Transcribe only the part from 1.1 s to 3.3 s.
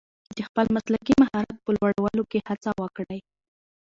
مهارت په لوړولو کې هڅه وکړئ.